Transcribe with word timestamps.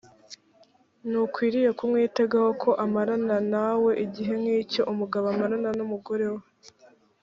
ntukwiriye 1.09 1.69
kumwitegaho 1.77 2.49
ko 2.61 2.69
amarana 2.85 3.37
nawe 3.53 3.91
igihe 4.05 4.33
nk 4.41 4.47
icyo 4.61 4.81
umugabo 4.91 5.25
amarana 5.33 5.69
n 5.77 5.79
umugore 5.85 6.25
we 6.33 6.41